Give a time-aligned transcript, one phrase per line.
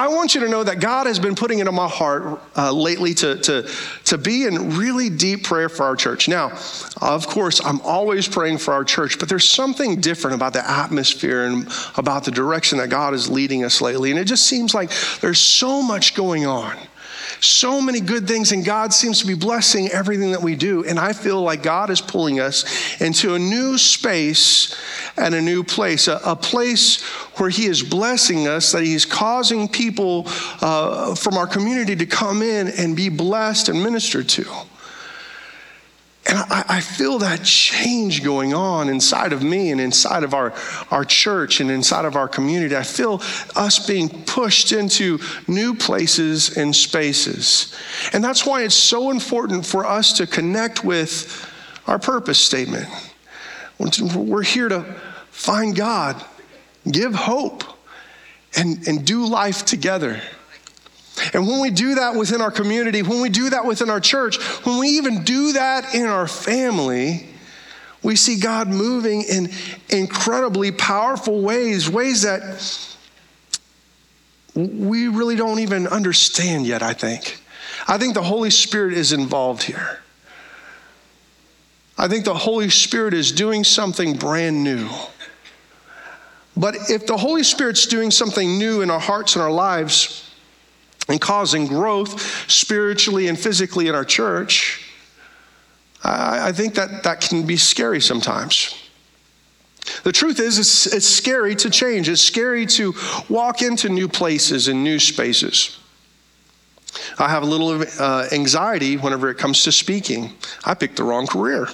[0.00, 2.72] I want you to know that God has been putting it on my heart uh,
[2.72, 3.70] lately to, to,
[4.06, 6.26] to be in really deep prayer for our church.
[6.26, 6.58] Now,
[7.02, 11.44] of course, I'm always praying for our church, but there's something different about the atmosphere
[11.44, 14.10] and about the direction that God is leading us lately.
[14.10, 14.90] And it just seems like
[15.20, 16.78] there's so much going on
[17.40, 20.84] so many good things, and God seems to be blessing everything that we do.
[20.84, 24.76] And I feel like God is pulling us into a new space
[25.16, 27.02] and a new place, a, a place
[27.38, 30.24] where He is blessing us, that He's causing people
[30.60, 34.46] uh, from our community to come in and be blessed and ministered to.
[36.30, 40.54] And I, I, feel that change going on inside of me and inside of our,
[40.92, 42.76] our church and inside of our community.
[42.76, 43.20] I feel
[43.56, 47.76] us being pushed into new places and spaces.
[48.12, 51.50] And that's why it's so important for us to connect with
[51.88, 52.86] our purpose statement.
[54.14, 54.84] We're here to
[55.32, 56.24] find God,
[56.88, 57.64] give hope,
[58.56, 60.22] and, and do life together.
[61.34, 64.38] And when we do that within our community, when we do that within our church,
[64.64, 67.26] when we even do that in our family,
[68.02, 69.50] we see God moving in
[69.88, 72.60] incredibly powerful ways, ways that
[74.54, 77.42] we really don't even understand yet, I think.
[77.86, 80.00] I think the Holy Spirit is involved here.
[81.98, 84.88] I think the Holy Spirit is doing something brand new.
[86.56, 90.29] But if the Holy Spirit's doing something new in our hearts and our lives,
[91.10, 94.88] and causing growth spiritually and physically in our church,
[96.04, 98.76] I, I think that that can be scary sometimes.
[100.04, 102.08] The truth is, it's, it's scary to change.
[102.08, 102.94] It's scary to
[103.28, 105.78] walk into new places and new spaces.
[107.18, 110.32] I have a little uh, anxiety whenever it comes to speaking.
[110.64, 111.68] I picked the wrong career.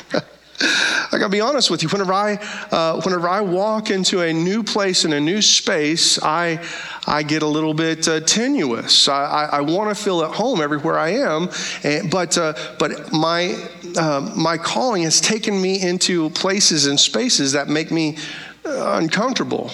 [0.60, 1.88] I gotta be honest with you.
[1.90, 2.34] Whenever I,
[2.70, 6.64] uh, whenever I walk into a new place in a new space, I,
[7.06, 9.06] I get a little bit uh, tenuous.
[9.08, 11.50] I, I, I want to feel at home everywhere I am,
[11.84, 13.54] and, but, uh, but my,
[13.98, 18.16] uh, my calling has taken me into places and spaces that make me
[18.64, 19.70] uh, uncomfortable.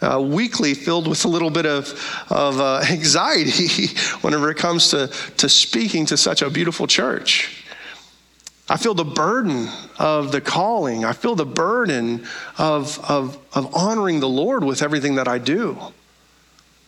[0.00, 1.88] Uh, weekly filled with a little bit of,
[2.30, 3.86] of uh, anxiety
[4.22, 7.61] whenever it comes to, to speaking to such a beautiful church.
[8.72, 9.68] I feel the burden
[9.98, 11.04] of the calling.
[11.04, 15.76] I feel the burden of, of, of honoring the Lord with everything that I do.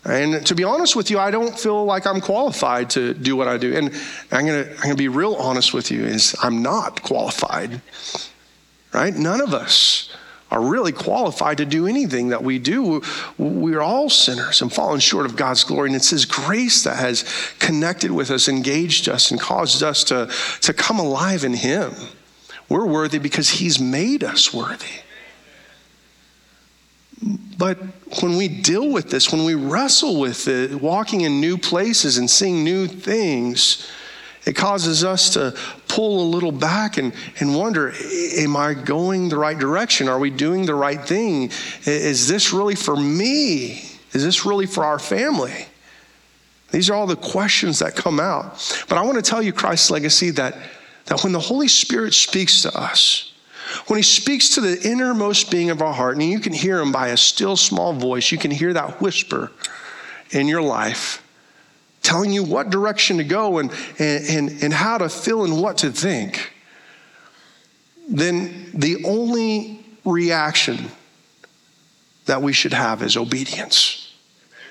[0.02, 3.48] And to be honest with you, I don't feel like I'm qualified to do what
[3.48, 3.76] I do.
[3.76, 3.92] And
[4.32, 7.82] I'm gonna, I'm gonna be real honest with you, is I'm not qualified.
[8.94, 9.14] Right?
[9.14, 10.08] None of us
[10.54, 13.02] are really qualified to do anything that we do.
[13.38, 15.88] We're all sinners and fallen short of God's glory.
[15.88, 17.24] And it's His grace that has
[17.58, 21.92] connected with us, engaged us, and caused us to, to come alive in Him.
[22.68, 25.00] We're worthy because He's made us worthy.
[27.58, 27.78] But
[28.22, 32.30] when we deal with this, when we wrestle with it, walking in new places and
[32.30, 33.88] seeing new things,
[34.46, 35.56] it causes us to
[35.88, 37.92] pull a little back and, and wonder
[38.36, 40.08] Am I going the right direction?
[40.08, 41.50] Are we doing the right thing?
[41.86, 43.82] Is this really for me?
[44.12, 45.66] Is this really for our family?
[46.70, 48.84] These are all the questions that come out.
[48.88, 50.56] But I want to tell you, Christ's legacy, that,
[51.06, 53.32] that when the Holy Spirit speaks to us,
[53.86, 56.92] when he speaks to the innermost being of our heart, and you can hear him
[56.92, 59.52] by a still small voice, you can hear that whisper
[60.30, 61.23] in your life
[62.04, 65.78] telling you what direction to go and, and, and, and how to feel and what
[65.78, 66.52] to think,
[68.08, 70.78] then the only reaction
[72.26, 74.12] that we should have is obedience.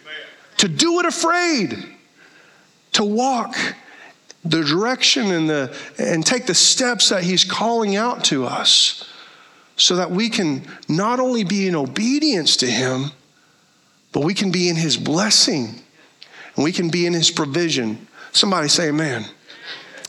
[0.03, 0.15] Amen.
[0.57, 1.83] To do it afraid,
[2.93, 3.55] to walk
[4.45, 9.09] the direction and, the, and take the steps that He's calling out to us
[9.75, 13.11] so that we can not only be in obedience to Him,
[14.11, 15.82] but we can be in His blessing
[16.55, 18.07] and we can be in his provision.
[18.31, 19.25] Somebody say amen.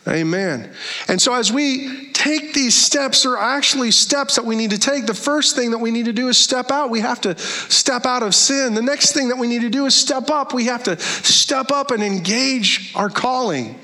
[0.07, 0.71] Amen.
[1.09, 4.79] And so, as we take these steps, there are actually steps that we need to
[4.79, 5.07] take.
[5.07, 6.91] The first thing that we need to do is step out.
[6.91, 8.75] We have to step out of sin.
[8.75, 10.53] The next thing that we need to do is step up.
[10.53, 13.81] We have to step up and engage our calling.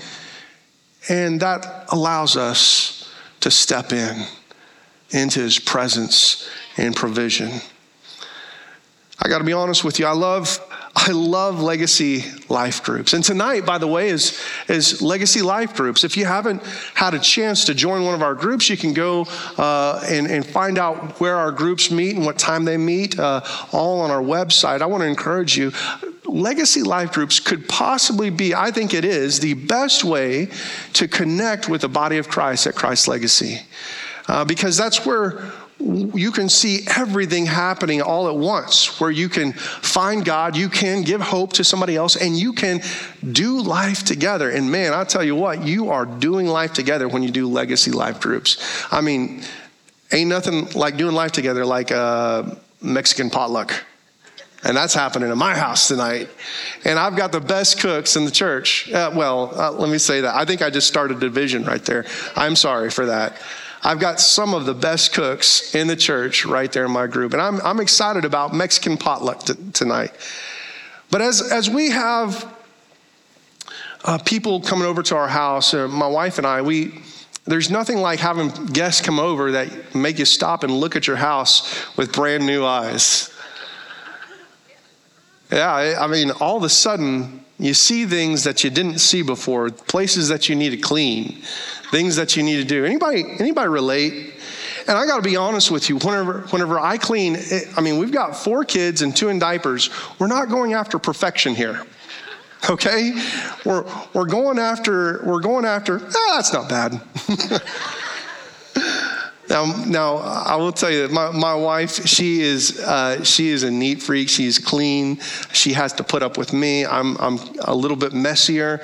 [1.08, 4.26] And that allows us to step in
[5.10, 7.50] into his presence and provision.
[9.18, 10.06] I got to be honest with you.
[10.06, 10.60] I love
[10.94, 13.12] I love legacy life groups.
[13.12, 16.02] And tonight, by the way, is, is legacy life groups.
[16.02, 16.62] If you haven't
[16.94, 19.26] had a chance to join one of our groups, you can go
[19.56, 23.40] uh, and, and find out where our groups meet and what time they meet, uh,
[23.72, 24.82] all on our website.
[24.82, 25.72] I want to encourage you.
[26.24, 30.48] Legacy life groups could possibly be, I think it is, the best way
[30.94, 33.60] to connect with the body of Christ at Christ Legacy.
[34.28, 35.50] Uh, because that's where
[35.80, 41.02] you can see everything happening all at once where you can find God, you can
[41.02, 42.82] give hope to somebody else, and you can
[43.32, 44.50] do life together.
[44.50, 47.90] And man, I'll tell you what, you are doing life together when you do legacy
[47.90, 48.86] life groups.
[48.90, 49.42] I mean,
[50.12, 53.72] ain't nothing like doing life together like a Mexican potluck.
[54.62, 56.28] And that's happening in my house tonight.
[56.84, 58.92] And I've got the best cooks in the church.
[58.92, 60.34] Uh, well, uh, let me say that.
[60.34, 62.04] I think I just started a division right there.
[62.36, 63.40] I'm sorry for that.
[63.82, 67.32] I've got some of the best cooks in the church right there in my group.
[67.32, 70.12] And I'm, I'm excited about Mexican potluck t- tonight.
[71.10, 72.46] But as, as we have
[74.04, 77.02] uh, people coming over to our house, uh, my wife and I, we,
[77.46, 81.16] there's nothing like having guests come over that make you stop and look at your
[81.16, 83.30] house with brand new eyes.
[85.50, 89.70] Yeah, I mean, all of a sudden, you see things that you didn't see before,
[89.70, 91.42] places that you need to clean,
[91.90, 92.84] things that you need to do.
[92.84, 94.34] Anybody, anybody relate?
[94.86, 95.96] And I got to be honest with you.
[95.98, 99.90] Whenever, whenever I clean, it, I mean, we've got four kids and two in diapers.
[100.18, 101.84] We're not going after perfection here.
[102.68, 103.18] Okay,
[103.64, 105.98] we're we're going after we're going after.
[105.98, 107.00] Ah, that's not bad.
[109.50, 113.64] Now, now I will tell you that my, my wife, she is, uh, she is
[113.64, 114.28] a neat freak.
[114.28, 115.18] She's clean.
[115.52, 116.86] She has to put up with me.
[116.86, 118.80] I'm, I'm a little bit messier.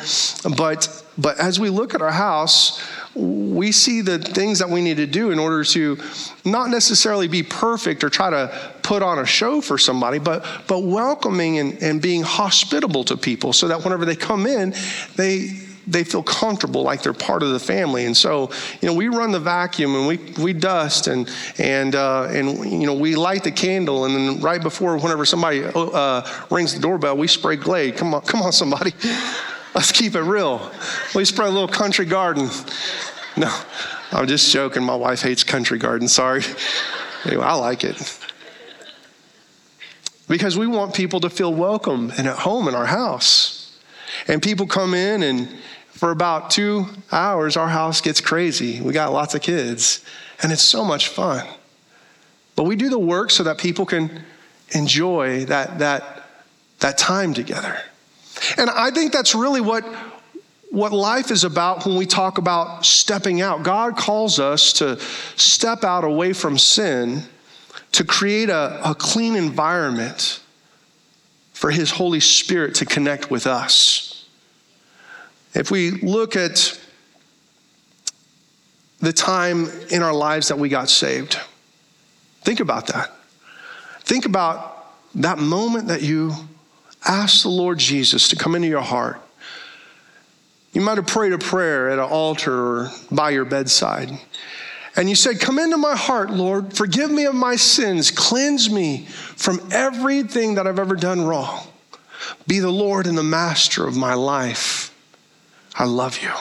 [0.56, 2.82] But, but as we look at our house,
[3.17, 5.99] we see the things that we need to do in order to
[6.45, 10.81] not necessarily be perfect or try to put on a show for somebody, but, but
[10.81, 14.75] welcoming and, and being hospitable to people so that whenever they come in,
[15.17, 18.05] they, they feel comfortable like they're part of the family.
[18.05, 21.29] And so, you know, we run the vacuum and we, we dust and,
[21.59, 24.05] and, uh, and, you know, we light the candle.
[24.05, 27.97] And then right before, whenever somebody uh, rings the doorbell, we spray Glade.
[27.97, 28.93] Come on, come on, somebody.
[29.76, 30.73] Let's keep it real.
[31.14, 32.49] We spray a little country garden.
[33.37, 33.55] No,
[34.11, 34.82] I'm just joking.
[34.82, 36.08] My wife hates country garden.
[36.08, 36.43] Sorry.
[37.26, 38.19] Anyway, I like it.
[40.28, 43.78] Because we want people to feel welcome and at home in our house.
[44.26, 45.46] And people come in and
[45.90, 48.81] for about two hours, our house gets crazy.
[48.81, 50.02] We got lots of kids,
[50.43, 51.46] and it's so much fun.
[52.55, 54.23] But we do the work so that people can
[54.70, 56.31] enjoy that, that,
[56.78, 57.78] that time together.
[58.57, 59.85] And I think that's really what,
[60.71, 63.63] what life is about when we talk about stepping out.
[63.63, 65.01] God calls us to
[65.37, 67.23] step out away from sin
[67.93, 70.41] to create a, a clean environment
[71.53, 74.27] for His Holy Spirit to connect with us.
[75.55, 76.79] If we look at
[79.01, 81.39] the time in our lives that we got saved,
[82.43, 83.11] think about that.
[84.01, 86.35] Think about that moment that you
[87.06, 89.20] asked the Lord Jesus to come into your heart.
[90.73, 94.11] You might have prayed a prayer at an altar or by your bedside.
[94.97, 96.75] And you said, Come into my heart, Lord.
[96.75, 98.11] Forgive me of my sins.
[98.11, 101.67] Cleanse me from everything that I've ever done wrong.
[102.47, 104.94] Be the Lord and the master of my life.
[105.75, 106.32] I love you.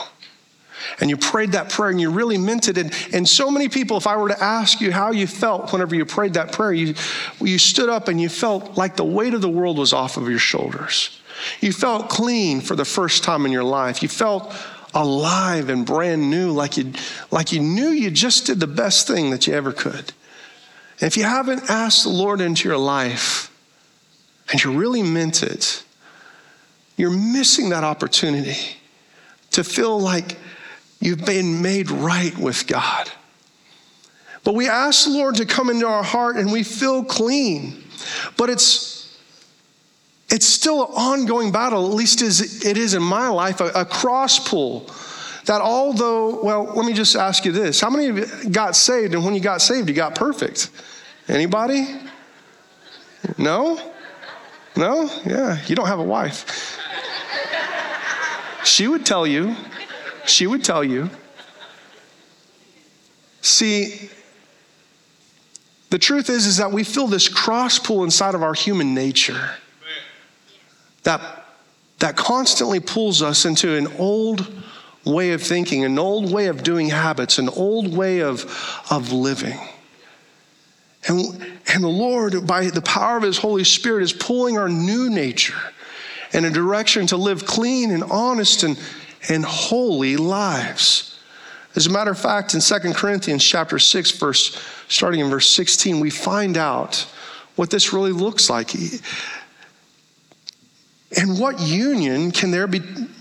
[1.00, 2.78] And you prayed that prayer and you really meant it.
[2.78, 5.94] And, and so many people, if I were to ask you how you felt whenever
[5.94, 6.94] you prayed that prayer, you,
[7.40, 10.28] you stood up and you felt like the weight of the world was off of
[10.28, 11.20] your shoulders.
[11.60, 14.02] You felt clean for the first time in your life.
[14.02, 14.54] You felt
[14.94, 16.92] alive and brand new, like you,
[17.30, 20.12] like you knew you just did the best thing that you ever could.
[20.98, 23.52] And if you haven't asked the Lord into your life
[24.50, 25.82] and you really meant it,
[26.96, 28.56] you're missing that opportunity
[29.50, 30.38] to feel like
[31.00, 33.10] you've been made right with God.
[34.44, 37.82] But we ask the Lord to come into our heart and we feel clean.
[38.36, 38.96] But it's
[40.28, 43.84] it's still an ongoing battle, at least as it is in my life, a, a
[43.84, 44.90] cross pull.
[45.46, 47.80] That although, well, let me just ask you this.
[47.80, 50.70] How many of you got saved and when you got saved, you got perfect?
[51.28, 51.86] Anybody?
[53.38, 53.80] No?
[54.76, 55.08] No?
[55.24, 56.78] Yeah, you don't have a wife.
[58.64, 59.54] She would tell you,
[60.28, 61.10] she would tell you.
[63.40, 64.10] See,
[65.90, 69.50] the truth is, is that we feel this cross pull inside of our human nature
[71.04, 71.46] that,
[72.00, 74.52] that constantly pulls us into an old
[75.04, 78.44] way of thinking, an old way of doing habits, an old way of,
[78.90, 79.58] of living.
[81.06, 85.08] And, and the Lord, by the power of His Holy Spirit, is pulling our new
[85.08, 85.54] nature
[86.32, 88.76] in a direction to live clean and honest and,
[89.28, 91.18] and holy lives.
[91.74, 94.58] As a matter of fact, in 2 Corinthians chapter 6, verse
[94.88, 97.06] starting in verse 16, we find out
[97.56, 98.72] what this really looks like.
[101.16, 102.80] And what union can there be,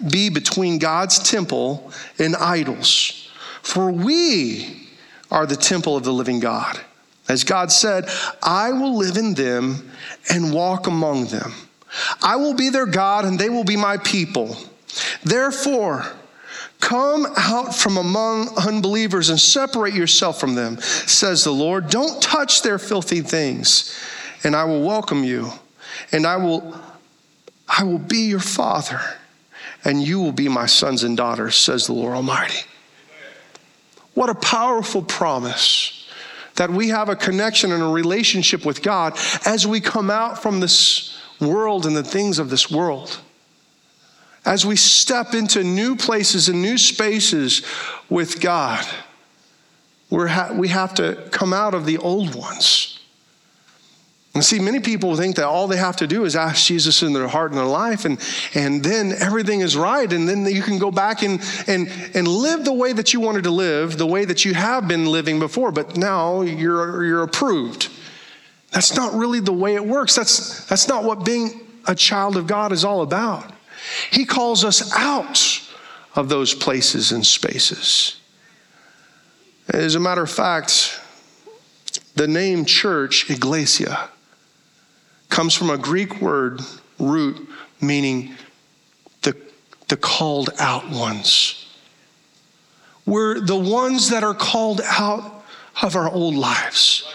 [0.09, 3.29] be between God's temple and idols?
[3.61, 4.89] For we
[5.31, 6.79] are the temple of the living God.
[7.27, 8.07] As God said,
[8.41, 9.91] I will live in them
[10.29, 11.53] and walk among them.
[12.21, 14.55] I will be their God and they will be my people.
[15.23, 16.05] Therefore,
[16.79, 21.89] come out from among unbelievers and separate yourself from them, says the Lord.
[21.89, 23.97] Don't touch their filthy things,
[24.43, 25.51] and I will welcome you,
[26.11, 26.79] and I will
[27.67, 29.01] I will be your father,
[29.83, 32.65] and you will be my sons and daughters, says the Lord Almighty.
[34.13, 36.07] What a powerful promise
[36.55, 40.59] that we have a connection and a relationship with God as we come out from
[40.59, 43.19] this world and the things of this world.
[44.45, 47.63] As we step into new places and new spaces
[48.09, 48.85] with God,
[50.09, 52.99] we're ha- we have to come out of the old ones.
[54.35, 57.13] And see, many people think that all they have to do is ask Jesus in
[57.13, 58.19] their heart and their life, and,
[58.53, 60.11] and then everything is right.
[60.11, 63.45] And then you can go back and, and, and live the way that you wanted
[63.45, 67.89] to live, the way that you have been living before, but now you're, you're approved.
[68.71, 70.15] That's not really the way it works.
[70.15, 73.54] That's, that's not what being a child of God is all about.
[74.11, 75.61] He calls us out
[76.15, 78.19] of those places and spaces.
[79.67, 80.99] As a matter of fact,
[82.15, 84.09] the name church, Iglesia,
[85.29, 86.61] comes from a Greek word
[86.99, 87.49] root
[87.81, 88.35] meaning
[89.21, 89.35] the,
[89.87, 91.65] the called out ones.
[93.05, 95.43] We're the ones that are called out
[95.81, 97.07] of our old lives,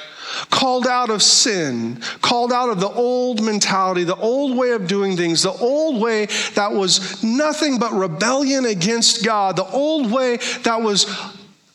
[0.50, 5.16] called out of sin, called out of the old mentality, the old way of doing
[5.16, 10.80] things, the old way that was nothing but rebellion against God, the old way that
[10.80, 11.04] was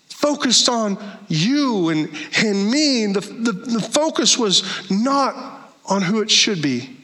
[0.10, 3.06] focused on you and, and me.
[3.08, 6.98] The, the, the focus was not on who it should be,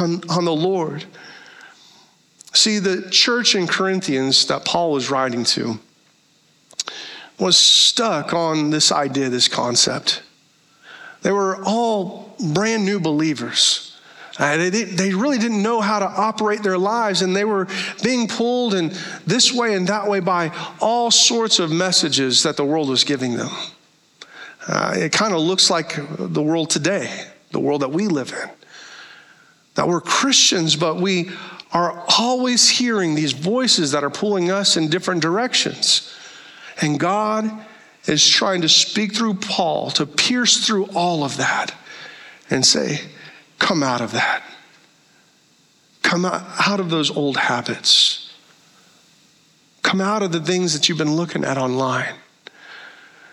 [0.00, 1.04] on, on the Lord.
[2.54, 5.78] See, the church in Corinthians that Paul was writing to
[7.38, 10.22] was stuck on this idea, this concept.
[11.22, 13.96] They were all brand new believers.
[14.38, 17.68] Uh, they, they really didn't know how to operate their lives, and they were
[18.02, 18.92] being pulled in
[19.26, 20.50] this way and that way by
[20.80, 23.50] all sorts of messages that the world was giving them.
[24.66, 28.50] Uh, it kind of looks like the world today the world that we live in.
[29.74, 31.30] That we're Christians, but we
[31.72, 36.14] are always hearing these voices that are pulling us in different directions.
[36.80, 37.50] And God
[38.06, 41.74] is trying to speak through Paul to pierce through all of that
[42.50, 43.00] and say,
[43.58, 44.42] Come out of that.
[46.02, 48.34] Come out of those old habits.
[49.82, 52.14] Come out of the things that you've been looking at online.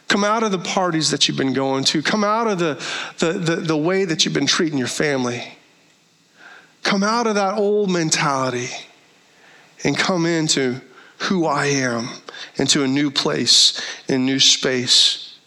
[0.07, 2.01] Come out of the parties that you've been going to.
[2.01, 2.83] Come out of the,
[3.19, 5.43] the, the, the way that you've been treating your family.
[6.83, 8.69] Come out of that old mentality
[9.83, 10.81] and come into
[11.19, 12.09] who I am,
[12.55, 15.38] into a new place, in new space.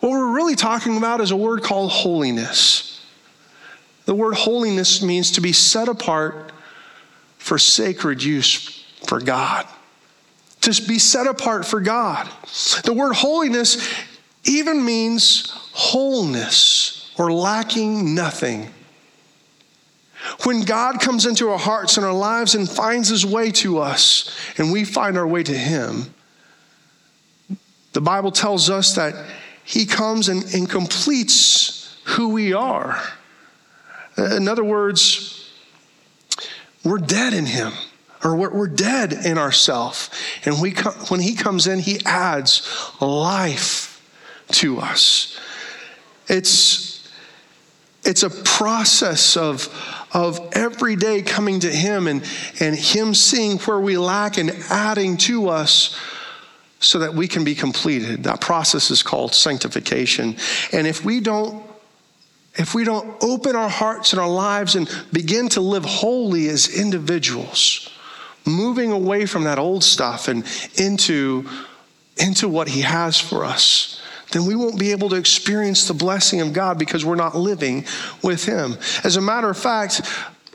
[0.00, 3.04] What we're really talking about is a word called holiness.
[4.06, 6.52] The word holiness means to be set apart
[7.38, 9.66] for sacred use for God
[10.64, 12.28] to be set apart for God.
[12.84, 13.92] The word holiness
[14.44, 18.72] even means wholeness or lacking nothing.
[20.44, 24.34] When God comes into our hearts and our lives and finds his way to us,
[24.56, 26.14] and we find our way to him,
[27.94, 29.14] the Bible tells us that
[29.64, 33.00] he comes and, and completes who we are.
[34.18, 35.50] In other words,
[36.84, 37.72] we're dead in him
[38.22, 40.10] or we're, we're dead in ourself.
[40.44, 40.72] And we
[41.08, 42.68] when he comes in, he adds
[43.00, 44.02] life
[44.52, 45.38] to us.
[46.26, 47.10] It's,
[48.02, 49.68] it's a process of,
[50.12, 52.24] of every day coming to him and,
[52.60, 55.98] and him seeing where we lack and adding to us
[56.84, 58.24] so that we can be completed.
[58.24, 60.36] That process is called sanctification.
[60.72, 61.64] And if we don't
[62.56, 66.68] if we don't open our hearts and our lives and begin to live holy as
[66.68, 67.90] individuals,
[68.46, 70.44] moving away from that old stuff and
[70.76, 71.48] into,
[72.16, 74.00] into what He has for us,
[74.30, 77.84] then we won't be able to experience the blessing of God because we're not living
[78.22, 78.76] with Him.
[79.02, 80.02] As a matter of fact,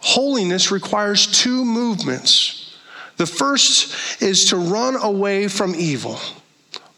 [0.02, 2.69] holiness requires two movements.
[3.20, 6.18] The first is to run away from evil.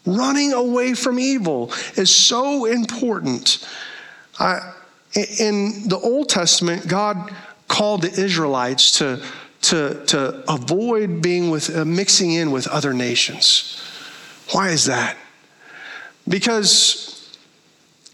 [0.06, 3.68] Running away from evil is so important.
[4.38, 4.72] I,
[5.40, 7.34] in the Old Testament, God
[7.66, 9.20] called the Israelites to
[9.62, 13.80] to, to avoid being with, uh, mixing in with other nations.
[14.50, 15.16] Why is that?
[16.28, 17.38] Because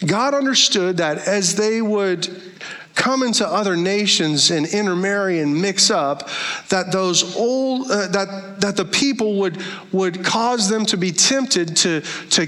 [0.04, 2.28] God understood that as they would
[2.98, 6.28] come into other nations and intermarry and mix up
[6.68, 9.62] that those old uh, that that the people would
[9.92, 12.46] would cause them to be tempted to to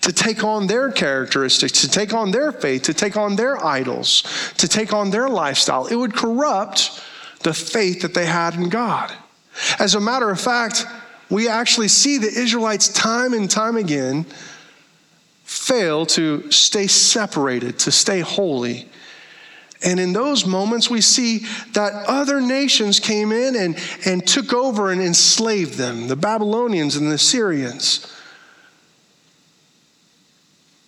[0.00, 4.24] to take on their characteristics, to take on their faith, to take on their idols,
[4.58, 5.86] to take on their lifestyle.
[5.86, 7.00] It would corrupt
[7.44, 9.12] the faith that they had in God.
[9.78, 10.86] As a matter of fact,
[11.30, 14.26] we actually see the Israelites time and time again
[15.44, 18.88] fail to stay separated, to stay holy.
[19.84, 24.90] And in those moments, we see that other nations came in and, and took over
[24.90, 28.06] and enslaved them the Babylonians and the Syrians.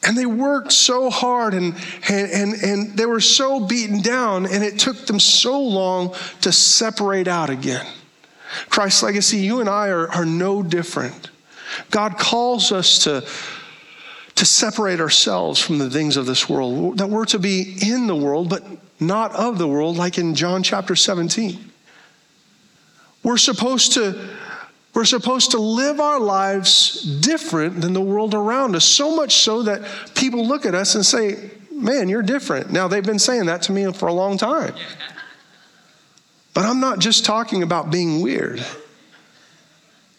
[0.07, 1.75] And they worked so hard and,
[2.09, 6.53] and, and, and they were so beaten down, and it took them so long to
[6.53, 7.87] separate out again.
[8.69, 11.31] Christ's legacy, you and I are, are no different.
[11.91, 13.27] God calls us to,
[14.37, 18.17] to separate ourselves from the things of this world, that we're to be in the
[18.17, 18.65] world, but
[19.01, 21.73] not of the world, like in John chapter 17.
[23.23, 24.31] We're supposed to.
[24.93, 29.65] We're supposed to live our lives different than the world around us, so much so
[29.65, 29.83] that
[30.15, 32.71] people look at us and say, Man, you're different.
[32.71, 34.73] Now, they've been saying that to me for a long time.
[36.55, 38.65] But I'm not just talking about being weird,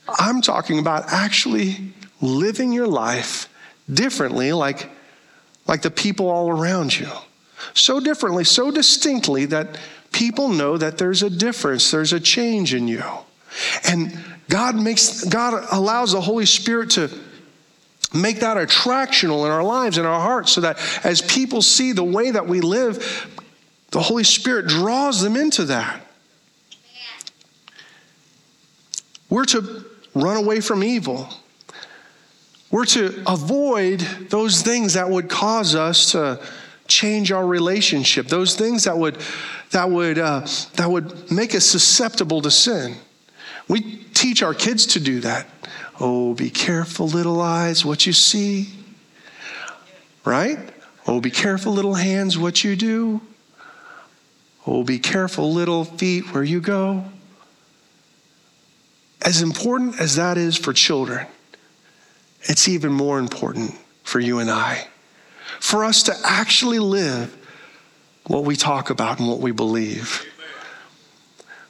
[0.08, 3.50] I'm talking about actually living your life
[3.92, 4.90] differently, like,
[5.68, 7.10] like the people all around you.
[7.74, 9.78] So differently, so distinctly that
[10.12, 13.04] people know that there's a difference, there's a change in you.
[13.88, 14.18] And
[14.50, 17.10] God makes God allows the Holy Spirit to
[18.14, 22.04] make that attractional in our lives in our hearts so that as people see the
[22.04, 23.30] way that we live
[23.92, 26.06] the Holy Spirit draws them into that.
[29.30, 31.30] We're to run away from evil.
[32.72, 36.42] We're to avoid those things that would cause us to
[36.88, 39.18] change our relationship, those things that would,
[39.72, 40.46] that would, uh,
[40.76, 42.96] that would make us susceptible to sin.
[43.68, 45.48] We teach our kids to do that.
[46.00, 48.70] Oh, be careful, little eyes, what you see.
[50.24, 50.60] Right?
[51.08, 53.22] Oh, be careful, little hands, what you do.
[54.68, 57.06] Oh, be careful, little feet, where you go.
[59.22, 61.28] As important as that is for children,
[62.46, 64.88] it's even more important for you and I.
[65.60, 67.36] For us to actually live
[68.28, 70.26] what we talk about and what we believe.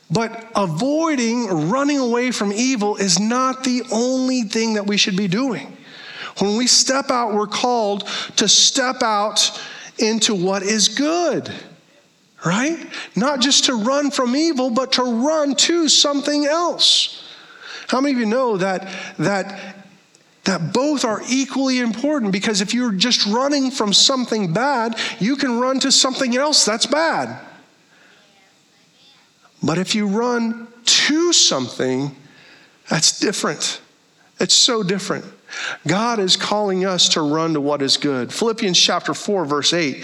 [0.10, 5.28] But avoiding running away from evil is not the only thing that we should be
[5.28, 5.76] doing.
[6.40, 9.60] When we step out, we're called to step out
[9.98, 11.52] into what is good,
[12.46, 12.86] right?
[13.16, 17.24] Not just to run from evil, but to run to something else.
[17.88, 18.88] How many of you know that,
[19.20, 19.85] that,
[20.46, 22.32] that both are equally important?
[22.32, 26.86] Because if you're just running from something bad, you can run to something else that's
[26.86, 27.40] bad.
[29.62, 32.16] But if you run to something,
[32.90, 33.82] that's different.
[34.40, 35.26] It's so different.
[35.88, 38.34] God is calling us to run to what is good.
[38.34, 40.04] Philippians chapter 4, verse 8.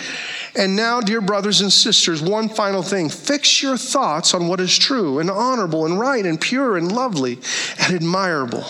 [0.55, 4.77] And now, dear brothers and sisters, one final thing fix your thoughts on what is
[4.77, 7.39] true and honorable and right and pure and lovely
[7.79, 8.63] and admirable.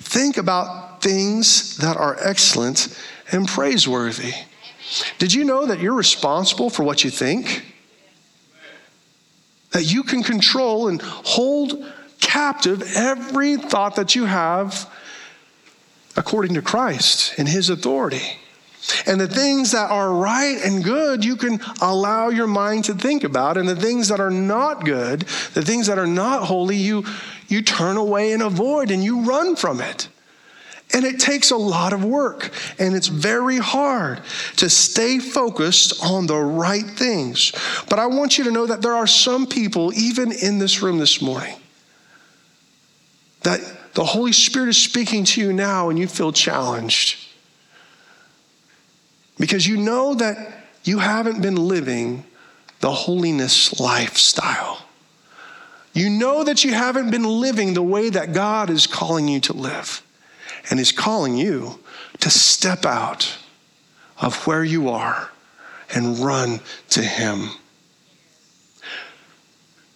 [0.00, 2.88] Think about things that are excellent
[3.30, 4.32] and praiseworthy.
[5.18, 7.64] Did you know that you're responsible for what you think?
[9.70, 11.84] That you can control and hold
[12.20, 14.90] captive every thought that you have
[16.16, 18.22] according to Christ and His authority.
[19.06, 23.22] And the things that are right and good, you can allow your mind to think
[23.22, 23.56] about.
[23.56, 25.20] And the things that are not good,
[25.54, 27.04] the things that are not holy, you,
[27.46, 30.08] you turn away and avoid and you run from it.
[30.92, 34.20] And it takes a lot of work, and it's very hard
[34.56, 37.52] to stay focused on the right things.
[37.88, 40.98] But I want you to know that there are some people, even in this room
[40.98, 41.56] this morning,
[43.42, 43.60] that
[43.94, 47.26] the Holy Spirit is speaking to you now and you feel challenged
[49.38, 50.52] because you know that
[50.84, 52.24] you haven't been living
[52.80, 54.82] the holiness lifestyle.
[55.92, 59.52] You know that you haven't been living the way that God is calling you to
[59.52, 60.02] live
[60.68, 61.78] and He's calling you
[62.20, 63.36] to step out
[64.20, 65.30] of where you are
[65.94, 67.50] and run to Him.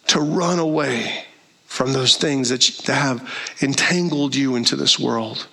[0.09, 1.25] To run away
[1.67, 5.47] from those things that have entangled you into this world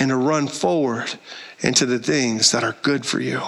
[0.00, 1.12] and to run forward
[1.60, 3.40] into the things that are good for you.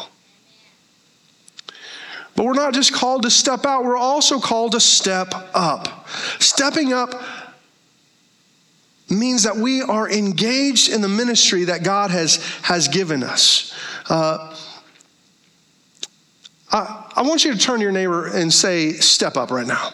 [2.35, 6.07] But we're not just called to step out, we're also called to step up.
[6.38, 7.14] Stepping up
[9.09, 13.73] means that we are engaged in the ministry that God has, has given us.
[14.09, 14.57] Uh,
[16.73, 19.90] I, I want you to turn to your neighbor and say, Step up right now.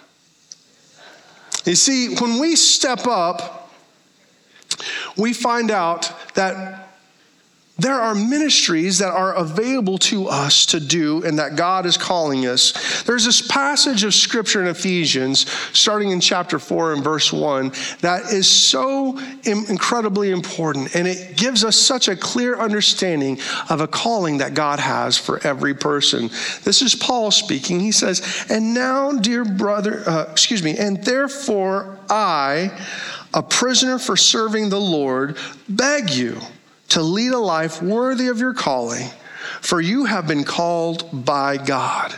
[1.65, 3.71] You see, when we step up,
[5.17, 6.82] we find out that
[7.83, 12.47] there are ministries that are available to us to do and that God is calling
[12.47, 13.03] us.
[13.03, 18.33] There's this passage of scripture in Ephesians, starting in chapter 4 and verse 1, that
[18.33, 20.95] is so incredibly important.
[20.95, 25.45] And it gives us such a clear understanding of a calling that God has for
[25.45, 26.29] every person.
[26.63, 27.81] This is Paul speaking.
[27.81, 32.71] He says, And now, dear brother, uh, excuse me, and therefore I,
[33.35, 35.37] a prisoner for serving the Lord,
[35.69, 36.41] beg you
[36.93, 39.09] to lead a life worthy of your calling,
[39.61, 42.15] for you have been called by God.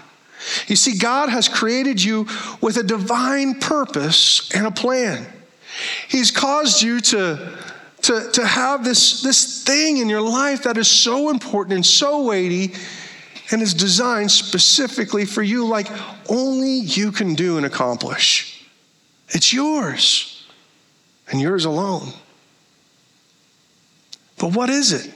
[0.66, 2.26] You see, God has created you
[2.60, 5.26] with a divine purpose and a plan.
[6.08, 7.56] He's caused you to,
[8.02, 12.24] to, to have this, this thing in your life that is so important and so
[12.24, 12.74] weighty
[13.50, 15.88] and is designed specifically for you, like
[16.28, 18.66] only you can do and accomplish.
[19.28, 20.46] It's yours
[21.30, 22.12] and yours alone.
[24.44, 25.11] But what is it?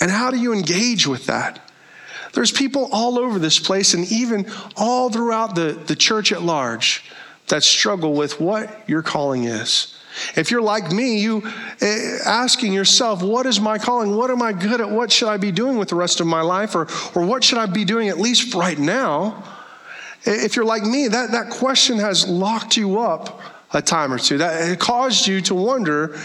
[0.00, 1.68] And how do you engage with that?
[2.32, 7.02] There's people all over this place and even all throughout the, the church at large
[7.48, 9.98] that struggle with what your calling is.
[10.36, 11.86] If you're like me, you uh,
[12.24, 14.14] asking yourself, what is my calling?
[14.14, 14.88] What am I good at?
[14.88, 16.76] What should I be doing with the rest of my life?
[16.76, 19.42] Or, or what should I be doing at least right now?
[20.22, 23.40] If you're like me, that, that question has locked you up
[23.72, 24.38] a time or two.
[24.38, 26.16] That it caused you to wonder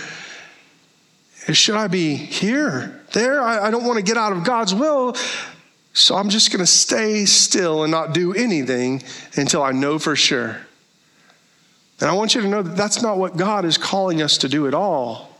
[1.55, 3.41] should I be here, there?
[3.41, 5.15] I, I don't want to get out of God's will.
[5.93, 9.01] So I'm just going to stay still and not do anything
[9.35, 10.57] until I know for sure.
[11.99, 14.49] And I want you to know that that's not what God is calling us to
[14.49, 15.31] do at all.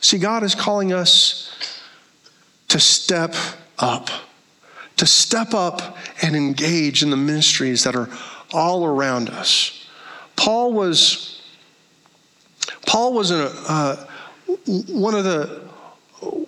[0.00, 1.76] See, God is calling us
[2.68, 3.34] to step
[3.78, 4.08] up,
[4.96, 8.08] to step up and engage in the ministries that are
[8.52, 9.86] all around us.
[10.36, 11.42] Paul was
[12.86, 14.06] Paul was in a, uh,
[14.88, 15.68] one of the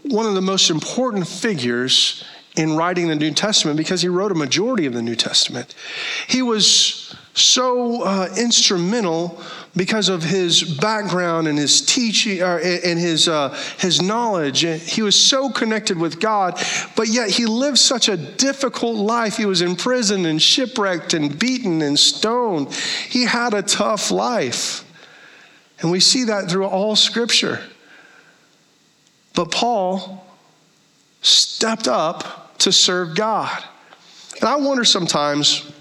[0.02, 2.24] one of the most important figures
[2.56, 5.74] in writing the New Testament because he wrote a majority of the New Testament.
[6.28, 9.40] He was so uh, instrumental
[9.74, 14.60] because of his background and his teaching uh, and his uh, his knowledge.
[14.60, 16.62] He was so connected with God,
[16.94, 19.38] but yet he lived such a difficult life.
[19.38, 22.74] He was imprisoned and shipwrecked and beaten and stoned.
[22.74, 24.84] He had a tough life,
[25.80, 27.60] and we see that through all Scripture.
[29.34, 30.26] But Paul
[31.22, 33.62] stepped up to serve God.
[34.40, 35.72] And I wonder sometimes,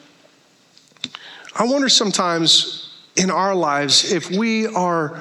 [1.55, 5.19] I wonder sometimes in our lives if we are,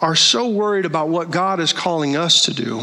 [0.00, 2.82] are so worried about what God is calling us to do,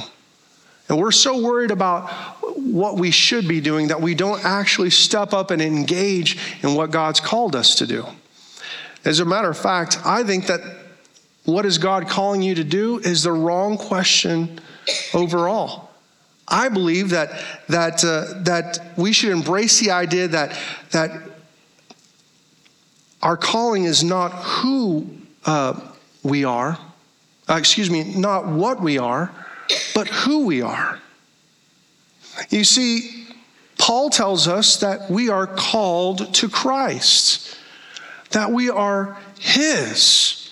[0.90, 2.10] and we're so worried about
[2.58, 6.92] what we should be doing that we don't actually step up and engage in what
[6.92, 8.06] God's called us to do.
[9.06, 10.60] As a matter of fact, I think that
[11.46, 14.60] what is God calling you to do is the wrong question
[15.14, 15.90] overall.
[16.48, 17.32] I believe that,
[17.70, 20.58] that, uh, that we should embrace the idea that,
[20.92, 21.12] that
[23.22, 25.08] our calling is not who
[25.46, 25.80] uh,
[26.24, 26.78] we are,
[27.50, 29.32] uh, excuse me, not what we are,
[29.96, 31.00] but who we are.
[32.50, 33.28] You see,
[33.78, 37.58] Paul tells us that we are called to Christ,
[38.32, 40.50] that we are His.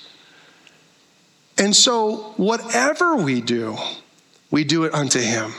[1.58, 3.78] And so, whatever we do,
[4.52, 5.54] we do it unto him.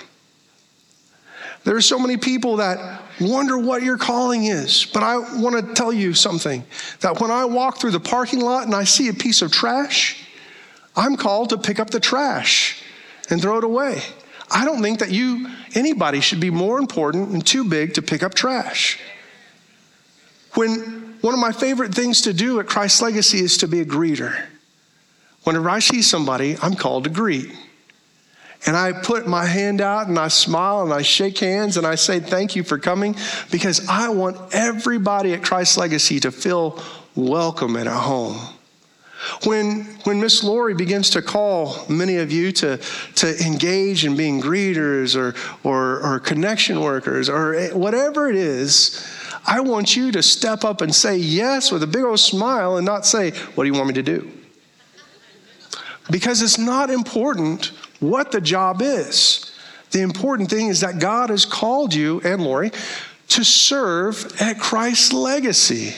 [1.65, 5.75] There are so many people that wonder what your calling is, but I want to
[5.75, 6.65] tell you something
[7.01, 10.27] that when I walk through the parking lot and I see a piece of trash,
[10.97, 12.83] I'm called to pick up the trash
[13.29, 14.03] and throw it away.
[14.51, 18.23] I don't think that you, anybody, should be more important and too big to pick
[18.23, 18.99] up trash.
[20.55, 23.85] When one of my favorite things to do at Christ Legacy is to be a
[23.85, 24.47] greeter.
[25.45, 27.55] Whenever I see somebody, I'm called to greet.
[28.67, 31.95] And I put my hand out and I smile and I shake hands and I
[31.95, 33.17] say, Thank you for coming
[33.51, 36.83] because I want everybody at Christ Legacy to feel
[37.15, 38.39] welcome and at home.
[39.45, 42.79] When, when Miss Lori begins to call many of you to,
[43.17, 49.07] to engage in being greeters or, or, or connection workers or whatever it is,
[49.47, 52.87] I want you to step up and say yes with a big old smile and
[52.87, 54.31] not say, What do you want me to do?
[56.11, 59.53] Because it's not important what the job is.
[59.91, 62.73] The important thing is that God has called you and Lori
[63.29, 65.95] to serve at Christ's legacy.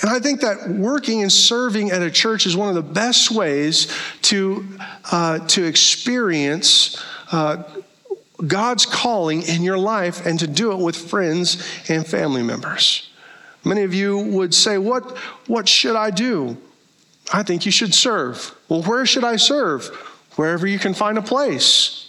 [0.00, 3.30] And I think that working and serving at a church is one of the best
[3.30, 3.92] ways
[4.22, 4.66] to,
[5.10, 7.62] uh, to experience uh,
[8.44, 13.08] God's calling in your life and to do it with friends and family members.
[13.64, 15.16] Many of you would say, What,
[15.46, 16.56] what should I do?
[17.32, 18.54] I think you should serve.
[18.68, 19.90] Well, where should I serve?
[20.36, 22.08] Wherever you can find a place.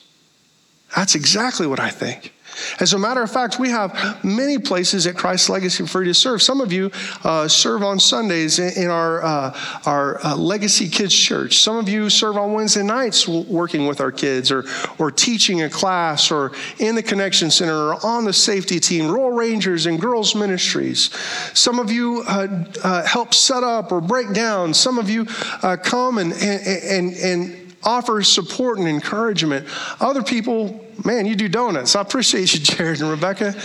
[0.96, 2.34] That's exactly what I think.
[2.80, 6.14] As a matter of fact, we have many places at Christ's Legacy for you to
[6.14, 6.42] serve.
[6.42, 6.92] Some of you
[7.24, 11.58] uh, serve on Sundays in our, uh, our uh, Legacy Kids Church.
[11.58, 14.66] Some of you serve on Wednesday nights working with our kids or,
[15.00, 19.32] or teaching a class or in the Connection Center or on the safety team, Royal
[19.32, 21.14] Rangers and Girls Ministries.
[21.54, 24.74] Some of you uh, uh, help set up or break down.
[24.74, 25.26] Some of you
[25.62, 29.68] uh, come and, and, and, and offer support and encouragement.
[30.02, 31.96] Other people, man, you do donuts.
[31.96, 33.56] I appreciate you, Jared and Rebecca.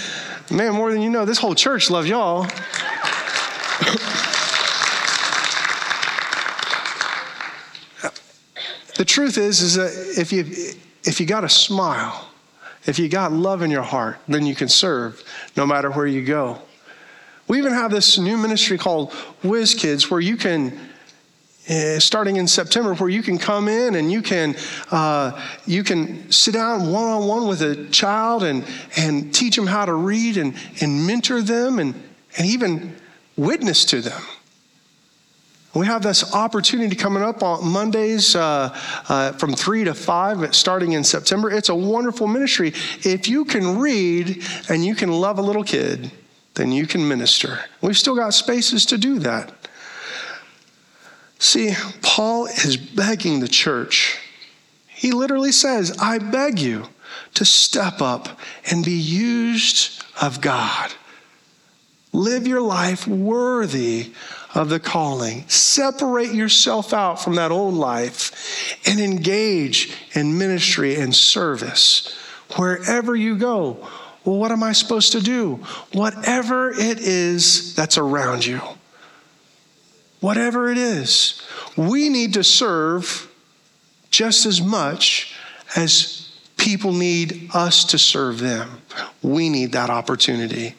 [0.50, 2.42] Man, more than you know, this whole church loves y'all.
[8.96, 10.44] the truth is, is that if you
[11.04, 12.28] if you got a smile,
[12.86, 15.24] if you got love in your heart, then you can serve
[15.56, 16.58] no matter where you go.
[17.48, 20.89] We even have this new ministry called Whiz Kids where you can
[21.70, 24.56] uh, starting in September, where you can come in and you can
[24.90, 28.64] uh, you can sit down one on one with a child and
[28.96, 31.94] and teach them how to read and and mentor them and
[32.36, 32.96] and even
[33.36, 34.20] witness to them.
[35.72, 38.76] We have this opportunity coming up on Mondays uh,
[39.08, 41.48] uh, from 3 to 5, starting in September.
[41.48, 42.72] It's a wonderful ministry.
[43.04, 46.10] If you can read and you can love a little kid,
[46.54, 47.60] then you can minister.
[47.80, 49.52] We've still got spaces to do that.
[51.40, 54.18] See, Paul is begging the church.
[54.86, 56.84] He literally says, I beg you
[57.34, 58.38] to step up
[58.70, 60.92] and be used of God.
[62.12, 64.12] Live your life worthy
[64.54, 65.48] of the calling.
[65.48, 72.14] Separate yourself out from that old life and engage in ministry and service
[72.56, 73.88] wherever you go.
[74.26, 75.54] Well, what am I supposed to do?
[75.94, 78.60] Whatever it is that's around you
[80.20, 81.42] whatever it is.
[81.76, 83.30] We need to serve
[84.10, 85.34] just as much
[85.76, 88.82] as people need us to serve them.
[89.22, 90.74] We need that opportunity.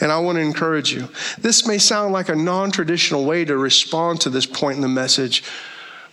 [0.00, 1.08] And I want to encourage you.
[1.38, 4.88] This may sound like a non traditional way to respond to this point in the
[4.88, 5.42] message,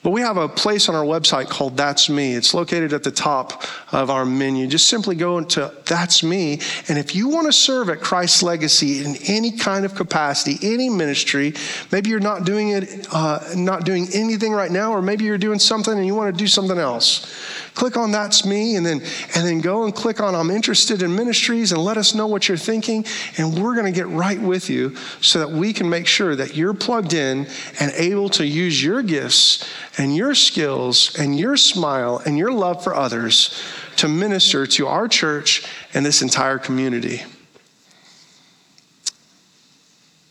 [0.03, 2.33] but we have a place on our website called That's Me.
[2.33, 4.65] It's located at the top of our menu.
[4.65, 6.59] Just simply go into That's Me.
[6.87, 10.89] And if you want to serve at Christ's Legacy in any kind of capacity, any
[10.89, 11.53] ministry,
[11.91, 15.59] maybe you're not doing it, uh, not doing anything right now, or maybe you're doing
[15.59, 17.27] something and you want to do something else
[17.73, 19.01] click on that's me and then
[19.35, 22.47] and then go and click on i'm interested in ministries and let us know what
[22.47, 23.05] you're thinking
[23.37, 26.55] and we're going to get right with you so that we can make sure that
[26.55, 27.47] you're plugged in
[27.79, 32.83] and able to use your gifts and your skills and your smile and your love
[32.83, 33.63] for others
[33.97, 37.23] to minister to our church and this entire community.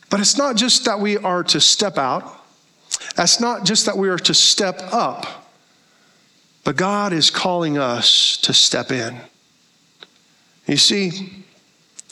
[0.09, 2.37] But it's not just that we are to step out.
[3.15, 5.40] That's not just that we are to step up
[6.63, 9.17] but God is calling us to step in.
[10.67, 11.43] You see,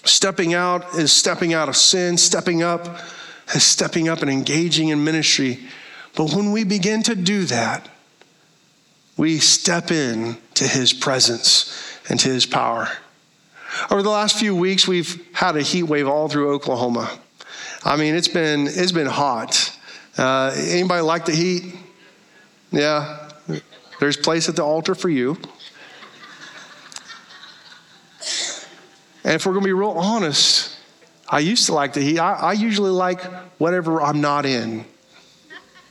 [0.04, 3.00] stepping out is stepping out of sin, stepping up
[3.54, 5.60] is stepping up and engaging in ministry.
[6.16, 7.88] But when we begin to do that,
[9.18, 12.90] we step in to his presence and to his power.
[13.92, 17.10] Over the last few weeks, we've had a heat wave all through Oklahoma.
[17.84, 19.78] I mean, it's been it's been hot.
[20.18, 21.76] Uh, anybody like the heat?
[22.72, 23.29] Yeah,
[24.00, 25.38] there's place at the altar for you.
[29.24, 30.78] And if we're going to be real honest,
[31.28, 32.20] I used to like the heat.
[32.20, 33.22] I, I, usually like
[33.60, 34.86] whatever I'm not in.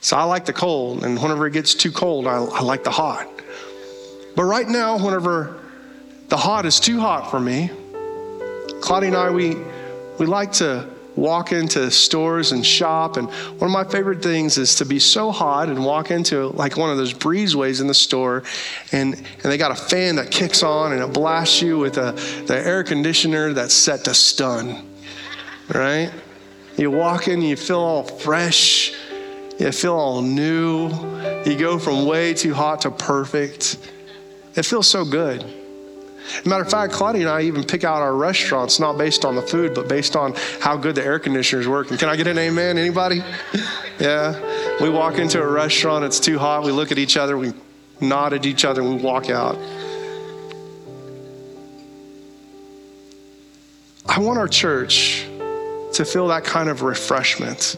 [0.01, 2.91] So I like the cold, and whenever it gets too cold, I, I like the
[2.91, 3.27] hot.
[4.35, 5.61] But right now, whenever
[6.29, 7.69] the hot is too hot for me,
[8.81, 9.57] Claudia and I, we,
[10.17, 13.17] we like to walk into stores and shop.
[13.17, 16.77] And one of my favorite things is to be so hot and walk into like
[16.77, 18.43] one of those breezeways in the store,
[18.91, 22.13] and, and they got a fan that kicks on and it blasts you with a,
[22.47, 24.87] the air conditioner that's set to stun,
[25.73, 26.11] right?
[26.77, 28.93] You walk in, you feel all fresh,
[29.59, 30.87] you feel all new.
[31.45, 33.77] You go from way too hot to perfect.
[34.55, 35.58] It feels so good.
[36.45, 39.41] Matter of fact, Claudia and I even pick out our restaurants not based on the
[39.41, 41.87] food, but based on how good the air conditioners work.
[41.87, 42.77] Can I get an amen?
[42.77, 43.23] Anybody?
[43.99, 44.77] yeah.
[44.81, 46.63] We walk into a restaurant, it's too hot.
[46.63, 47.53] We look at each other, we
[47.99, 49.57] nod at each other, and we walk out.
[54.07, 55.25] I want our church
[55.93, 57.75] to feel that kind of refreshment.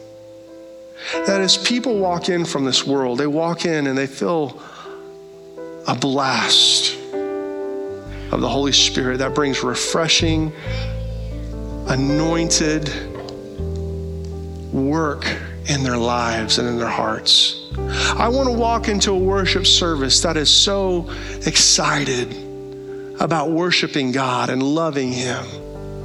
[1.14, 4.62] That as people walk in from this world, they walk in and they feel
[5.88, 7.01] a blast
[8.32, 10.54] of the Holy Spirit that brings refreshing,
[11.88, 12.90] anointed
[14.72, 15.26] work
[15.68, 17.70] in their lives and in their hearts.
[18.18, 21.10] I want to walk into a worship service that is so
[21.46, 22.32] excited
[23.20, 25.46] about worshiping God and loving Him.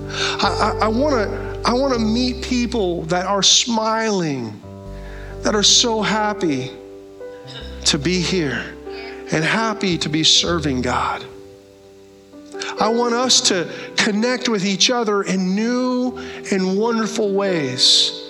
[0.09, 4.63] I, I, I want to I want to meet people that are smiling,
[5.43, 6.71] that are so happy
[7.87, 8.65] to be here
[9.33, 11.25] and happy to be serving God.
[12.81, 16.19] I want us to connect with each other in new
[16.51, 18.23] and wonderful ways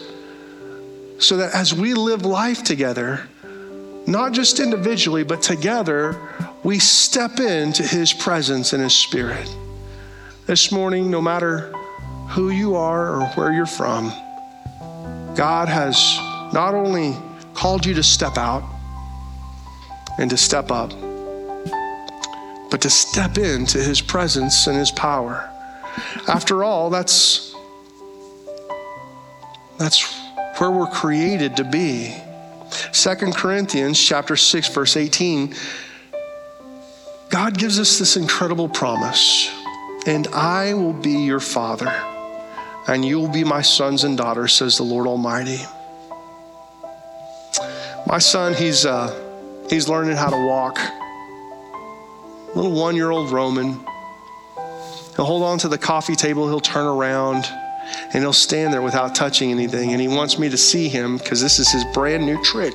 [1.19, 3.29] so that as we live life together,
[4.07, 6.21] not just individually, but together,
[6.63, 9.49] we step into His presence and His Spirit.
[10.47, 11.73] This morning, no matter
[12.29, 14.13] who you are or where you're from,
[15.35, 16.17] God has
[16.53, 17.17] not only
[17.55, 18.63] called you to step out
[20.19, 20.93] and to step up,
[22.71, 25.51] but to step into His presence and His power.
[26.29, 27.55] After all, that's
[29.79, 30.03] that's
[30.59, 32.15] where we're created to be.
[32.93, 35.55] Second Corinthians chapter 6 verse 18
[37.29, 39.51] God gives us this incredible promise.
[40.07, 41.91] And I will be your father,
[42.87, 45.59] and you will be my sons and daughters, says the Lord Almighty.
[48.07, 49.13] My son, he's uh,
[49.69, 50.79] he's learning how to walk.
[52.57, 53.79] Little one-year-old Roman.
[55.15, 59.15] He'll hold on to the coffee table, he'll turn around, and he'll stand there without
[59.15, 59.93] touching anything.
[59.93, 62.75] And he wants me to see him because this is his brand new trick.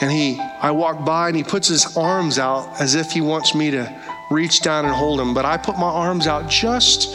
[0.00, 3.54] And he, I walk by and he puts his arms out as if he wants
[3.54, 5.34] me to reach down and hold him.
[5.34, 7.14] But I put my arms out just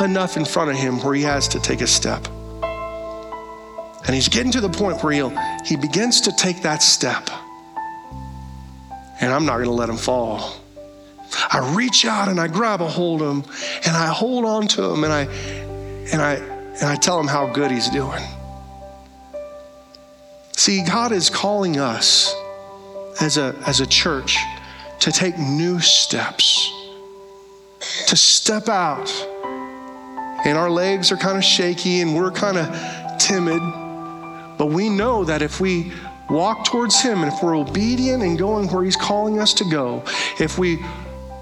[0.00, 2.26] enough in front of him where he has to take a step.
[4.06, 7.28] And he's getting to the point where he'll, he begins to take that step.
[9.20, 10.60] And I'm not going to let him fall.
[11.52, 13.52] I reach out and I grab a hold of him
[13.86, 15.22] and I hold on to him and I
[16.12, 18.22] and I and I tell him how good he's doing.
[20.56, 22.34] See, God is calling us
[23.20, 24.36] as a as a church
[25.00, 26.72] to take new steps.
[28.08, 29.10] To step out.
[30.44, 33.60] And our legs are kind of shaky and we're kind of timid.
[34.58, 35.92] But we know that if we
[36.30, 40.02] walk towards Him and if we're obedient and going where He's calling us to go,
[40.38, 40.78] if we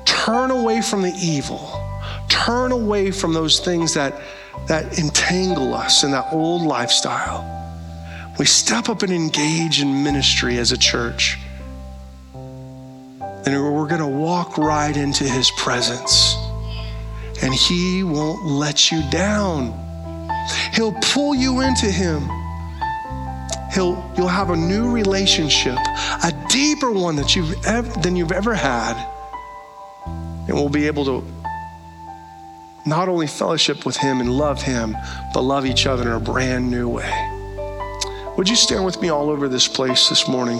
[0.04, 1.70] turn away from the evil,
[2.28, 4.20] turn away from those things that,
[4.66, 7.54] that entangle us in that old lifestyle.
[8.38, 11.38] We step up and engage in ministry as a church.
[12.32, 16.36] Then we're going to walk right into his presence.
[17.42, 19.72] And he won't let you down.
[20.72, 22.28] He'll pull you into him.
[23.78, 28.54] He'll, you'll have a new relationship, a deeper one that you've ever, than you've ever
[28.54, 28.96] had
[30.48, 31.24] and we'll be able to
[32.86, 34.96] not only fellowship with Him and love Him,
[35.34, 37.12] but love each other in a brand new way.
[38.38, 40.58] Would you stand with me all over this place this morning?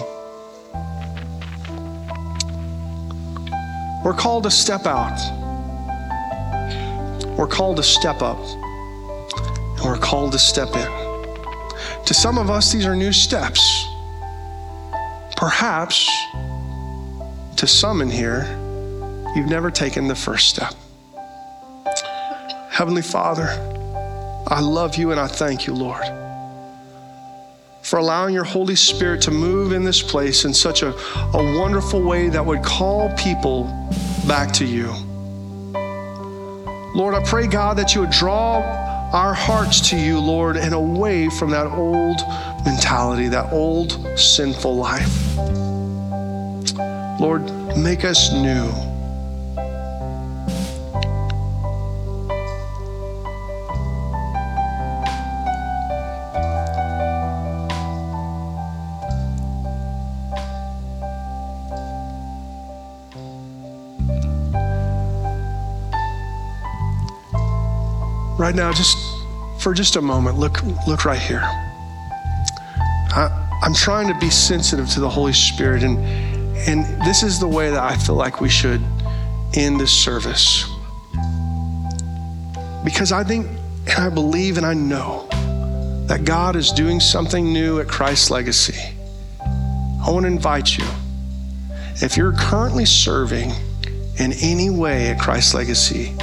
[4.05, 5.17] We're called to step out.
[7.35, 8.37] We're called to step up.
[8.37, 10.98] And we're called to step in.
[12.09, 13.87] To some of us, these are new steps.
[15.37, 16.09] Perhaps
[17.55, 18.47] to some in here,
[19.35, 20.73] you've never taken the first step.
[22.71, 23.45] Heavenly Father,
[24.47, 26.03] I love you and I thank you, Lord,
[27.83, 30.95] for allowing your Holy Spirit to move in this place in such a,
[31.35, 33.65] a wonderful way that would call people
[34.27, 34.87] back to you.
[36.95, 41.29] Lord, I pray, God, that you would draw our hearts to you, Lord, and away
[41.29, 42.21] from that old
[42.65, 45.37] mentality, that old sinful life.
[47.19, 47.43] Lord,
[47.77, 48.88] make us new.
[68.49, 68.97] Right now, just
[69.59, 71.41] for just a moment, look, look right here.
[71.43, 75.99] I, I'm trying to be sensitive to the Holy Spirit, and,
[76.67, 78.81] and this is the way that I feel like we should
[79.53, 80.65] end this service.
[82.83, 83.45] Because I think,
[83.85, 85.27] and I believe, and I know
[86.07, 88.81] that God is doing something new at Christ's Legacy.
[89.43, 90.87] I want to invite you.
[92.01, 93.51] If you're currently serving
[94.17, 96.15] in any way at Christ's Legacy,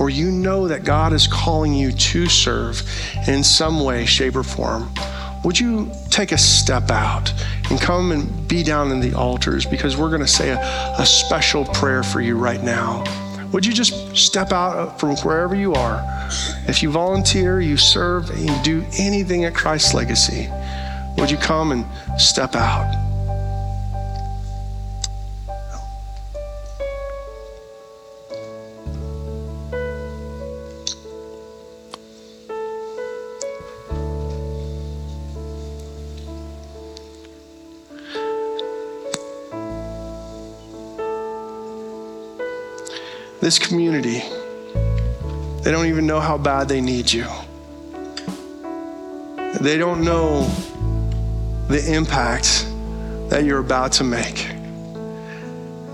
[0.00, 2.82] or you know that God is calling you to serve
[3.28, 4.90] in some way, shape, or form,
[5.44, 7.32] would you take a step out
[7.70, 10.60] and come and be down in the altars because we're going to say a,
[10.98, 13.04] a special prayer for you right now.
[13.52, 16.02] Would you just step out from wherever you are?
[16.66, 20.48] If you volunteer, you serve, and you do anything at Christ's legacy,
[21.16, 21.84] would you come and
[22.20, 23.09] step out?
[43.40, 44.22] This community,
[45.62, 47.26] they don't even know how bad they need you.
[49.60, 50.42] They don't know
[51.68, 52.66] the impact
[53.30, 54.48] that you're about to make.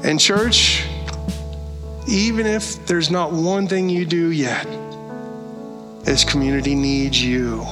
[0.04, 0.84] And, church,
[2.08, 4.66] even if there's not one thing you do yet,
[6.04, 7.66] this community needs you.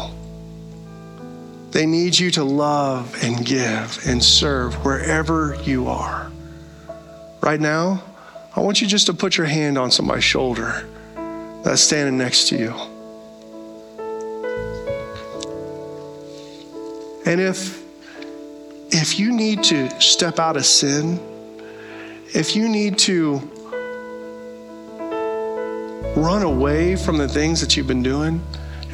[1.71, 6.31] They need you to love and give and serve wherever you are.
[7.41, 8.03] Right now,
[8.57, 10.87] I want you just to put your hand on somebody's shoulder
[11.65, 12.73] that's standing next to you.
[17.27, 17.83] And if
[18.93, 21.19] if you need to step out of sin,
[22.33, 23.39] if you need to
[26.17, 28.41] run away from the things that you've been doing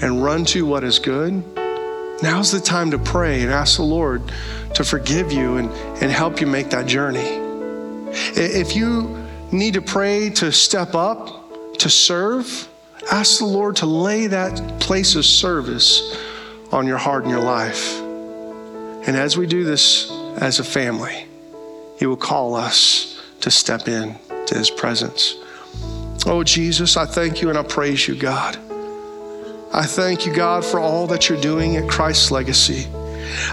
[0.00, 1.44] and run to what is good,
[2.22, 4.22] now's the time to pray and ask the Lord
[4.72, 5.70] to forgive you and,
[6.02, 7.38] and help you make that journey.
[8.34, 9.19] If you
[9.52, 12.68] need to pray to step up, to serve,
[13.10, 16.16] ask the Lord to lay that place of service
[16.72, 17.98] on your heart and your life.
[19.06, 21.26] And as we do this as a family,
[21.98, 25.36] He will call us to step in to His presence.
[26.26, 28.58] Oh, Jesus, I thank you and I praise you, God.
[29.72, 32.86] I thank you, God, for all that you're doing at Christ's Legacy.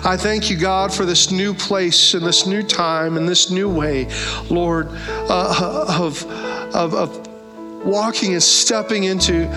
[0.03, 3.69] I thank you, God, for this new place and this new time and this new
[3.69, 4.07] way,
[4.49, 6.25] Lord, uh, of,
[6.75, 7.27] of, of
[7.85, 9.47] walking and stepping into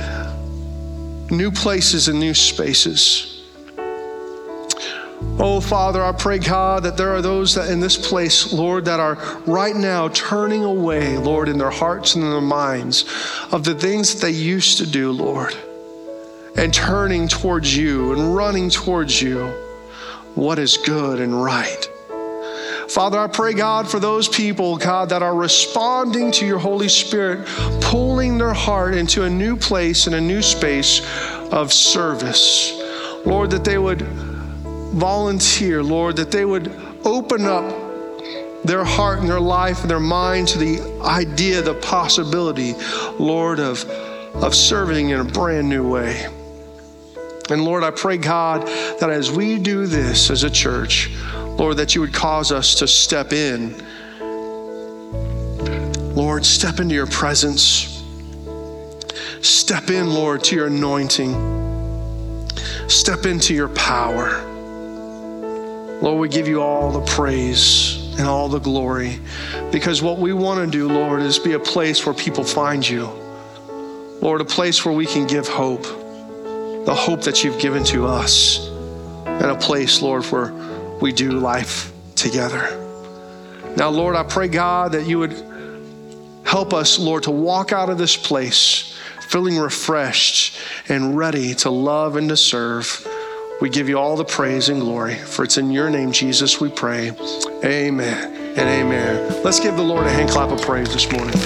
[1.31, 3.31] new places and new spaces.
[5.43, 9.01] Oh, Father, I pray, God, that there are those that in this place, Lord, that
[9.01, 9.15] are
[9.47, 13.05] right now turning away, Lord, in their hearts and in their minds
[13.51, 15.55] of the things that they used to do, Lord,
[16.57, 19.53] and turning towards you and running towards you,
[20.35, 21.89] what is good and right.
[22.91, 27.47] Father, I pray, God, for those people, God, that are responding to your Holy Spirit,
[27.81, 31.01] pulling their heart into a new place and a new space
[31.53, 32.73] of service.
[33.25, 36.75] Lord, that they would volunteer, Lord, that they would
[37.05, 37.65] open up
[38.65, 42.75] their heart and their life and their mind to the idea, the possibility,
[43.21, 43.85] Lord, of,
[44.35, 46.27] of serving in a brand new way.
[47.51, 48.67] And Lord, I pray, God,
[49.01, 52.89] that as we do this as a church, Lord, that you would cause us to
[52.89, 53.75] step in.
[56.15, 58.03] Lord, step into your presence.
[59.41, 61.61] Step in, Lord, to your anointing.
[62.89, 64.47] Step into your power.
[66.03, 69.21] Lord, we give you all the praise and all the glory
[69.71, 73.05] because what we want to do, Lord, is be a place where people find you.
[74.21, 75.87] Lord, a place where we can give hope,
[76.85, 78.69] the hope that you've given to us,
[79.27, 80.53] and a place, Lord, where
[81.01, 82.77] we do life together.
[83.77, 85.33] Now, Lord, I pray, God, that you would
[86.45, 88.97] help us, Lord, to walk out of this place
[89.31, 90.57] feeling refreshed
[90.89, 93.07] and ready to love and to serve.
[93.61, 96.69] We give you all the praise and glory, for it's in your name, Jesus, we
[96.69, 97.13] pray.
[97.65, 99.43] Amen and amen.
[99.45, 101.39] Let's give the Lord a hand clap of praise this morning.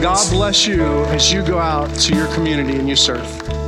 [0.00, 3.63] God bless you as you go out to your community and you serve.